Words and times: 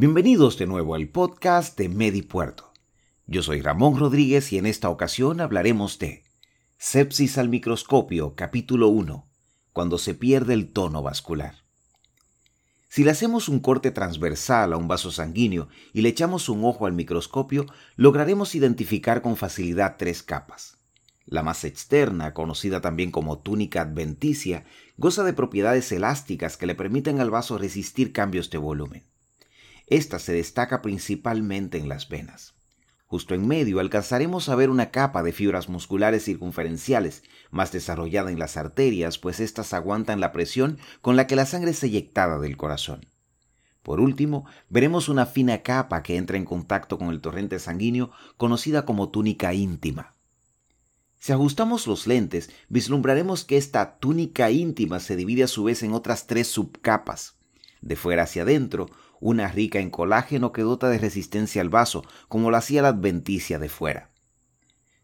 Bienvenidos 0.00 0.56
de 0.58 0.68
nuevo 0.68 0.94
al 0.94 1.08
podcast 1.08 1.76
de 1.76 1.88
MediPuerto. 1.88 2.72
Yo 3.26 3.42
soy 3.42 3.62
Ramón 3.62 3.98
Rodríguez 3.98 4.52
y 4.52 4.58
en 4.58 4.66
esta 4.66 4.90
ocasión 4.90 5.40
hablaremos 5.40 5.98
de 5.98 6.22
Sepsis 6.76 7.36
al 7.36 7.48
microscopio, 7.48 8.36
capítulo 8.36 8.90
1, 8.90 9.26
cuando 9.72 9.98
se 9.98 10.14
pierde 10.14 10.54
el 10.54 10.72
tono 10.72 11.02
vascular. 11.02 11.64
Si 12.88 13.02
le 13.02 13.10
hacemos 13.10 13.48
un 13.48 13.58
corte 13.58 13.90
transversal 13.90 14.72
a 14.72 14.76
un 14.76 14.86
vaso 14.86 15.10
sanguíneo 15.10 15.66
y 15.92 16.02
le 16.02 16.10
echamos 16.10 16.48
un 16.48 16.64
ojo 16.64 16.86
al 16.86 16.92
microscopio, 16.92 17.66
lograremos 17.96 18.54
identificar 18.54 19.20
con 19.20 19.36
facilidad 19.36 19.96
tres 19.98 20.22
capas. 20.22 20.76
La 21.26 21.42
más 21.42 21.64
externa, 21.64 22.34
conocida 22.34 22.80
también 22.80 23.10
como 23.10 23.40
túnica 23.40 23.82
adventicia, 23.82 24.64
goza 24.96 25.24
de 25.24 25.32
propiedades 25.32 25.90
elásticas 25.90 26.56
que 26.56 26.66
le 26.66 26.76
permiten 26.76 27.18
al 27.18 27.30
vaso 27.30 27.58
resistir 27.58 28.12
cambios 28.12 28.48
de 28.50 28.58
volumen. 28.58 29.02
Esta 29.90 30.18
se 30.18 30.32
destaca 30.32 30.82
principalmente 30.82 31.78
en 31.78 31.88
las 31.88 32.08
venas. 32.08 32.54
Justo 33.06 33.34
en 33.34 33.48
medio 33.48 33.80
alcanzaremos 33.80 34.50
a 34.50 34.54
ver 34.54 34.68
una 34.68 34.90
capa 34.90 35.22
de 35.22 35.32
fibras 35.32 35.70
musculares 35.70 36.24
circunferenciales, 36.24 37.22
más 37.50 37.72
desarrollada 37.72 38.30
en 38.30 38.38
las 38.38 38.58
arterias, 38.58 39.16
pues 39.16 39.40
éstas 39.40 39.72
aguantan 39.72 40.20
la 40.20 40.30
presión 40.30 40.78
con 41.00 41.16
la 41.16 41.26
que 41.26 41.36
la 41.36 41.46
sangre 41.46 41.70
es 41.70 41.82
eyectada 41.82 42.38
del 42.38 42.58
corazón. 42.58 43.06
Por 43.82 44.00
último, 44.00 44.44
veremos 44.68 45.08
una 45.08 45.24
fina 45.24 45.62
capa 45.62 46.02
que 46.02 46.16
entra 46.16 46.36
en 46.36 46.44
contacto 46.44 46.98
con 46.98 47.08
el 47.08 47.22
torrente 47.22 47.58
sanguíneo, 47.58 48.10
conocida 48.36 48.84
como 48.84 49.08
túnica 49.08 49.54
íntima. 49.54 50.14
Si 51.18 51.32
ajustamos 51.32 51.86
los 51.86 52.06
lentes, 52.06 52.50
vislumbraremos 52.68 53.44
que 53.44 53.56
esta 53.56 53.98
túnica 53.98 54.50
íntima 54.50 55.00
se 55.00 55.16
divide 55.16 55.44
a 55.44 55.48
su 55.48 55.64
vez 55.64 55.82
en 55.82 55.94
otras 55.94 56.26
tres 56.26 56.48
subcapas. 56.48 57.38
De 57.80 57.96
fuera 57.96 58.24
hacia 58.24 58.42
adentro, 58.42 58.90
una 59.20 59.48
rica 59.48 59.78
en 59.78 59.90
colágeno 59.90 60.52
que 60.52 60.62
dota 60.62 60.88
de 60.88 60.98
resistencia 60.98 61.62
al 61.62 61.68
vaso, 61.68 62.04
como 62.28 62.50
lo 62.50 62.56
hacía 62.56 62.82
la 62.82 62.88
adventicia 62.88 63.58
de 63.58 63.68
fuera. 63.68 64.10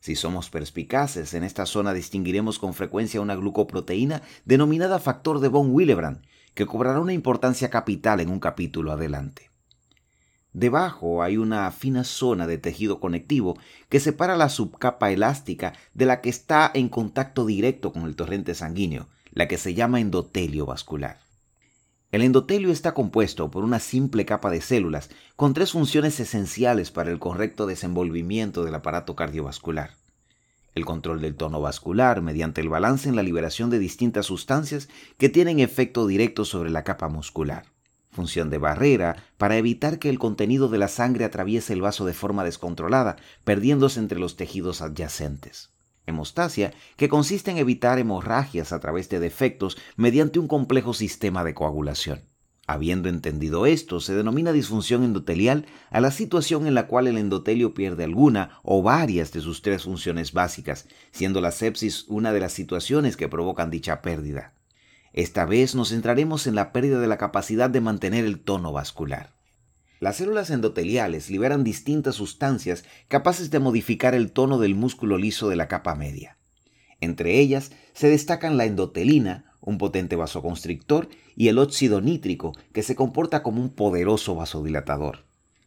Si 0.00 0.16
somos 0.16 0.50
perspicaces, 0.50 1.32
en 1.32 1.44
esta 1.44 1.64
zona 1.64 1.94
distinguiremos 1.94 2.58
con 2.58 2.74
frecuencia 2.74 3.22
una 3.22 3.36
glucoproteína 3.36 4.22
denominada 4.44 4.98
factor 4.98 5.40
de 5.40 5.48
von 5.48 5.70
Willebrand, 5.70 6.22
que 6.52 6.66
cobrará 6.66 7.00
una 7.00 7.14
importancia 7.14 7.70
capital 7.70 8.20
en 8.20 8.28
un 8.28 8.38
capítulo 8.38 8.92
adelante. 8.92 9.50
Debajo 10.52 11.22
hay 11.22 11.36
una 11.36 11.68
fina 11.72 12.04
zona 12.04 12.46
de 12.46 12.58
tejido 12.58 13.00
conectivo 13.00 13.58
que 13.88 13.98
separa 13.98 14.36
la 14.36 14.48
subcapa 14.48 15.10
elástica 15.10 15.72
de 15.94 16.06
la 16.06 16.20
que 16.20 16.28
está 16.28 16.70
en 16.74 16.88
contacto 16.88 17.44
directo 17.44 17.92
con 17.92 18.04
el 18.04 18.14
torrente 18.14 18.54
sanguíneo, 18.54 19.08
la 19.32 19.48
que 19.48 19.58
se 19.58 19.74
llama 19.74 20.00
endotelio 20.00 20.64
vascular. 20.64 21.23
El 22.14 22.22
endotelio 22.22 22.70
está 22.70 22.94
compuesto 22.94 23.50
por 23.50 23.64
una 23.64 23.80
simple 23.80 24.24
capa 24.24 24.48
de 24.48 24.60
células 24.60 25.10
con 25.34 25.52
tres 25.52 25.72
funciones 25.72 26.20
esenciales 26.20 26.92
para 26.92 27.10
el 27.10 27.18
correcto 27.18 27.66
desenvolvimiento 27.66 28.64
del 28.64 28.76
aparato 28.76 29.16
cardiovascular. 29.16 29.96
El 30.76 30.84
control 30.84 31.20
del 31.20 31.34
tono 31.34 31.60
vascular 31.60 32.22
mediante 32.22 32.60
el 32.60 32.68
balance 32.68 33.08
en 33.08 33.16
la 33.16 33.24
liberación 33.24 33.68
de 33.68 33.80
distintas 33.80 34.26
sustancias 34.26 34.88
que 35.18 35.28
tienen 35.28 35.58
efecto 35.58 36.06
directo 36.06 36.44
sobre 36.44 36.70
la 36.70 36.84
capa 36.84 37.08
muscular. 37.08 37.64
Función 38.12 38.48
de 38.48 38.58
barrera 38.58 39.16
para 39.36 39.56
evitar 39.56 39.98
que 39.98 40.08
el 40.08 40.20
contenido 40.20 40.68
de 40.68 40.78
la 40.78 40.86
sangre 40.86 41.24
atraviese 41.24 41.72
el 41.72 41.82
vaso 41.82 42.06
de 42.06 42.14
forma 42.14 42.44
descontrolada, 42.44 43.16
perdiéndose 43.42 43.98
entre 43.98 44.20
los 44.20 44.36
tejidos 44.36 44.82
adyacentes 44.82 45.73
hemostasia, 46.06 46.72
que 46.96 47.08
consiste 47.08 47.50
en 47.50 47.58
evitar 47.58 47.98
hemorragias 47.98 48.72
a 48.72 48.80
través 48.80 49.08
de 49.08 49.20
defectos 49.20 49.76
mediante 49.96 50.38
un 50.38 50.48
complejo 50.48 50.94
sistema 50.94 51.44
de 51.44 51.54
coagulación. 51.54 52.22
Habiendo 52.66 53.10
entendido 53.10 53.66
esto, 53.66 54.00
se 54.00 54.14
denomina 54.14 54.52
disfunción 54.52 55.04
endotelial 55.04 55.66
a 55.90 56.00
la 56.00 56.10
situación 56.10 56.66
en 56.66 56.74
la 56.74 56.86
cual 56.86 57.06
el 57.06 57.18
endotelio 57.18 57.74
pierde 57.74 58.04
alguna 58.04 58.58
o 58.62 58.82
varias 58.82 59.32
de 59.32 59.42
sus 59.42 59.60
tres 59.60 59.82
funciones 59.82 60.32
básicas, 60.32 60.88
siendo 61.10 61.42
la 61.42 61.50
sepsis 61.50 62.06
una 62.08 62.32
de 62.32 62.40
las 62.40 62.52
situaciones 62.52 63.18
que 63.18 63.28
provocan 63.28 63.70
dicha 63.70 64.00
pérdida. 64.00 64.54
Esta 65.12 65.44
vez 65.44 65.74
nos 65.74 65.90
centraremos 65.90 66.46
en 66.46 66.54
la 66.54 66.72
pérdida 66.72 67.00
de 67.00 67.06
la 67.06 67.18
capacidad 67.18 67.68
de 67.68 67.82
mantener 67.82 68.24
el 68.24 68.40
tono 68.40 68.72
vascular. 68.72 69.34
Las 70.04 70.16
células 70.16 70.50
endoteliales 70.50 71.30
liberan 71.30 71.64
distintas 71.64 72.16
sustancias 72.16 72.84
capaces 73.08 73.50
de 73.50 73.58
modificar 73.58 74.14
el 74.14 74.32
tono 74.32 74.58
del 74.58 74.74
músculo 74.74 75.16
liso 75.16 75.48
de 75.48 75.56
la 75.56 75.66
capa 75.66 75.94
media. 75.94 76.36
Entre 77.00 77.40
ellas 77.40 77.72
se 77.94 78.10
destacan 78.10 78.58
la 78.58 78.66
endotelina, 78.66 79.56
un 79.62 79.78
potente 79.78 80.14
vasoconstrictor, 80.14 81.08
y 81.36 81.48
el 81.48 81.58
óxido 81.58 82.02
nítrico, 82.02 82.52
que 82.74 82.82
se 82.82 82.94
comporta 82.94 83.42
como 83.42 83.62
un 83.62 83.70
poderoso 83.70 84.34
vasodilatador. 84.34 85.24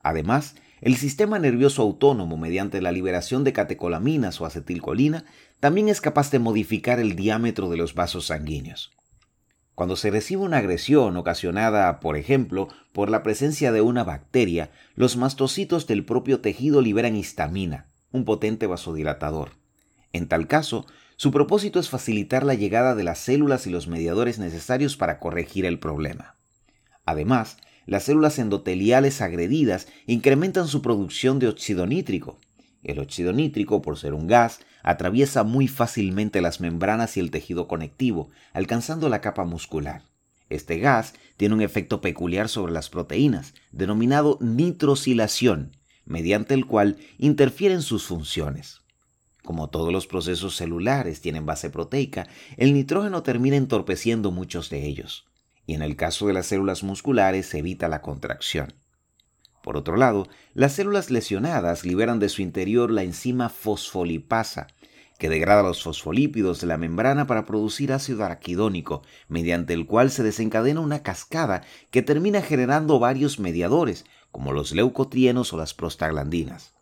Además, 0.00 0.54
el 0.80 0.94
sistema 0.94 1.40
nervioso 1.40 1.82
autónomo, 1.82 2.36
mediante 2.36 2.80
la 2.80 2.92
liberación 2.92 3.42
de 3.42 3.52
catecolaminas 3.52 4.40
o 4.40 4.46
acetilcolina, 4.46 5.24
también 5.58 5.88
es 5.88 6.00
capaz 6.00 6.30
de 6.30 6.38
modificar 6.38 7.00
el 7.00 7.16
diámetro 7.16 7.68
de 7.68 7.78
los 7.78 7.94
vasos 7.94 8.26
sanguíneos. 8.26 8.92
Cuando 9.80 9.96
se 9.96 10.10
recibe 10.10 10.42
una 10.42 10.58
agresión 10.58 11.16
ocasionada, 11.16 12.00
por 12.00 12.18
ejemplo, 12.18 12.68
por 12.92 13.08
la 13.08 13.22
presencia 13.22 13.72
de 13.72 13.80
una 13.80 14.04
bacteria, 14.04 14.70
los 14.94 15.16
mastocitos 15.16 15.86
del 15.86 16.04
propio 16.04 16.42
tejido 16.42 16.82
liberan 16.82 17.16
histamina, 17.16 17.86
un 18.12 18.26
potente 18.26 18.66
vasodilatador. 18.66 19.52
En 20.12 20.28
tal 20.28 20.48
caso, 20.48 20.84
su 21.16 21.30
propósito 21.30 21.80
es 21.80 21.88
facilitar 21.88 22.44
la 22.44 22.52
llegada 22.52 22.94
de 22.94 23.04
las 23.04 23.20
células 23.20 23.66
y 23.66 23.70
los 23.70 23.88
mediadores 23.88 24.38
necesarios 24.38 24.98
para 24.98 25.18
corregir 25.18 25.64
el 25.64 25.78
problema. 25.78 26.36
Además, 27.06 27.56
las 27.86 28.02
células 28.02 28.38
endoteliales 28.38 29.22
agredidas 29.22 29.88
incrementan 30.04 30.68
su 30.68 30.82
producción 30.82 31.38
de 31.38 31.48
óxido 31.48 31.86
nítrico, 31.86 32.38
el 32.82 32.98
óxido 32.98 33.32
nítrico, 33.32 33.82
por 33.82 33.98
ser 33.98 34.14
un 34.14 34.26
gas, 34.26 34.60
atraviesa 34.82 35.44
muy 35.44 35.68
fácilmente 35.68 36.40
las 36.40 36.60
membranas 36.60 37.16
y 37.16 37.20
el 37.20 37.30
tejido 37.30 37.68
conectivo, 37.68 38.30
alcanzando 38.52 39.08
la 39.08 39.20
capa 39.20 39.44
muscular. 39.44 40.02
Este 40.48 40.78
gas 40.78 41.14
tiene 41.36 41.54
un 41.54 41.62
efecto 41.62 42.00
peculiar 42.00 42.48
sobre 42.48 42.72
las 42.72 42.90
proteínas, 42.90 43.54
denominado 43.70 44.38
nitrosilación, 44.40 45.76
mediante 46.04 46.54
el 46.54 46.66
cual 46.66 46.96
interfieren 47.18 47.82
sus 47.82 48.04
funciones. 48.04 48.80
Como 49.44 49.70
todos 49.70 49.92
los 49.92 50.06
procesos 50.06 50.56
celulares 50.56 51.20
tienen 51.20 51.46
base 51.46 51.70
proteica, 51.70 52.26
el 52.56 52.74
nitrógeno 52.74 53.22
termina 53.22 53.56
entorpeciendo 53.56 54.30
muchos 54.30 54.70
de 54.70 54.86
ellos, 54.86 55.26
y 55.66 55.74
en 55.74 55.82
el 55.82 55.96
caso 55.96 56.26
de 56.26 56.32
las 56.32 56.46
células 56.46 56.82
musculares 56.82 57.54
evita 57.54 57.88
la 57.88 58.02
contracción. 58.02 58.74
Por 59.62 59.76
otro 59.76 59.96
lado, 59.96 60.26
las 60.54 60.72
células 60.72 61.10
lesionadas 61.10 61.84
liberan 61.84 62.18
de 62.18 62.28
su 62.28 62.42
interior 62.42 62.90
la 62.90 63.02
enzima 63.02 63.48
fosfolipasa, 63.48 64.68
que 65.18 65.28
degrada 65.28 65.62
los 65.62 65.82
fosfolípidos 65.82 66.62
de 66.62 66.66
la 66.66 66.78
membrana 66.78 67.26
para 67.26 67.44
producir 67.44 67.92
ácido 67.92 68.24
araquidónico, 68.24 69.02
mediante 69.28 69.74
el 69.74 69.86
cual 69.86 70.10
se 70.10 70.22
desencadena 70.22 70.80
una 70.80 71.02
cascada 71.02 71.62
que 71.90 72.00
termina 72.00 72.40
generando 72.40 72.98
varios 72.98 73.38
mediadores, 73.38 74.06
como 74.32 74.52
los 74.52 74.72
leucotrienos 74.72 75.52
o 75.52 75.58
las 75.58 75.74
prostaglandinas. 75.74 76.72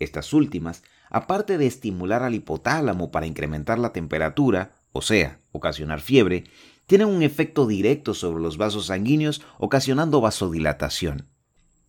Estas 0.00 0.32
últimas, 0.32 0.82
aparte 1.10 1.58
de 1.58 1.66
estimular 1.66 2.24
al 2.24 2.34
hipotálamo 2.34 3.12
para 3.12 3.26
incrementar 3.26 3.78
la 3.78 3.92
temperatura, 3.92 4.72
o 4.92 5.00
sea, 5.00 5.38
ocasionar 5.52 6.00
fiebre, 6.00 6.44
tienen 6.86 7.06
un 7.06 7.22
efecto 7.22 7.66
directo 7.68 8.14
sobre 8.14 8.42
los 8.42 8.58
vasos 8.58 8.86
sanguíneos, 8.86 9.42
ocasionando 9.58 10.20
vasodilatación. 10.20 11.28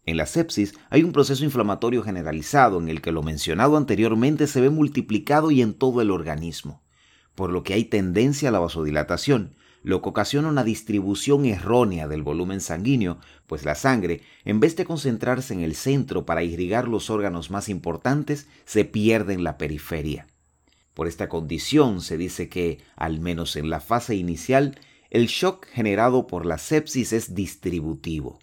En 0.08 0.16
la 0.16 0.26
sepsis 0.26 0.74
hay 0.90 1.04
un 1.04 1.12
proceso 1.12 1.44
inflamatorio 1.44 2.02
generalizado 2.02 2.80
en 2.80 2.88
el 2.88 3.02
que 3.02 3.12
lo 3.12 3.24
mencionado 3.24 3.76
anteriormente 3.76 4.48
se 4.48 4.62
ve 4.62 4.70
multiplicado 4.70 5.52
y 5.52 5.62
en 5.62 5.74
todo 5.74 6.02
el 6.02 6.12
organismo, 6.12 6.82
por 7.36 7.52
lo 7.52 7.62
que 7.62 7.74
hay 7.74 7.84
tendencia 7.84 8.48
a 8.48 8.52
la 8.54 8.60
vasodilatación, 8.60 9.58
lo 9.84 10.02
que 10.02 10.08
ocasiona 10.08 10.48
una 10.48 10.64
distribución 10.64 11.46
errónea 11.46 12.08
del 12.08 12.24
volumen 12.24 12.62
sanguíneo, 12.62 13.20
pues 13.48 13.66
la 13.66 13.76
sangre, 13.76 14.22
en 14.46 14.62
vez 14.62 14.78
de 14.78 14.86
concentrarse 14.86 15.54
en 15.54 15.60
el 15.60 15.76
centro 15.76 16.26
para 16.26 16.42
irrigar 16.42 16.88
los 16.88 17.10
órganos 17.10 17.52
más 17.52 17.68
importantes, 17.68 18.48
se 18.64 18.86
pierde 18.86 19.34
en 19.34 19.44
la 19.44 19.58
periferia. 19.58 20.28
Por 20.94 21.08
esta 21.08 21.28
condición 21.28 22.00
se 22.00 22.18
dice 22.18 22.48
que, 22.48 22.80
al 22.96 23.20
menos 23.20 23.58
en 23.58 23.70
la 23.70 23.82
fase 23.82 24.16
inicial, 24.16 24.80
el 25.10 25.28
shock 25.28 25.66
generado 25.68 26.28
por 26.28 26.46
la 26.46 26.58
sepsis 26.58 27.12
es 27.12 27.36
distributivo. 27.36 28.40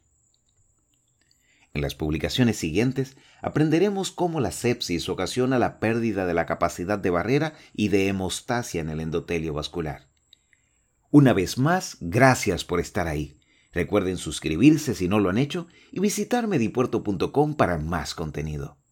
En 1.74 1.82
las 1.82 1.96
publicaciones 1.96 2.56
siguientes 2.56 3.16
aprenderemos 3.42 4.12
cómo 4.12 4.40
la 4.40 4.52
sepsis 4.52 5.08
ocasiona 5.08 5.58
la 5.58 5.80
pérdida 5.80 6.24
de 6.24 6.32
la 6.32 6.46
capacidad 6.46 7.00
de 7.00 7.10
barrera 7.10 7.54
y 7.74 7.88
de 7.88 8.06
hemostasia 8.06 8.80
en 8.80 8.90
el 8.90 9.00
endotelio 9.00 9.52
vascular. 9.52 10.06
Una 11.10 11.32
vez 11.32 11.58
más, 11.58 11.96
gracias 12.00 12.64
por 12.64 12.78
estar 12.78 13.08
ahí. 13.08 13.40
Recuerden 13.72 14.18
suscribirse 14.18 14.94
si 14.94 15.08
no 15.08 15.18
lo 15.18 15.30
han 15.30 15.38
hecho 15.38 15.66
y 15.90 15.98
visitar 15.98 16.46
medipuerto.com 16.46 17.56
para 17.56 17.76
más 17.78 18.14
contenido. 18.14 18.76